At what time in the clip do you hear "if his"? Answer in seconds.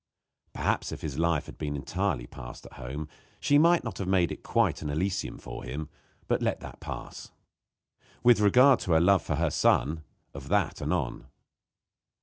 0.91-1.19